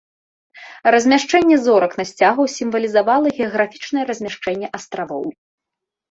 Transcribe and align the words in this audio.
Размяшчэнне 0.93 1.57
зорак 1.65 1.91
на 1.99 2.05
сцягу 2.11 2.45
сімвалізавала 2.53 3.33
геаграфічнае 3.41 4.03
размяшчэнне 4.11 4.67
астравоў. 4.79 5.29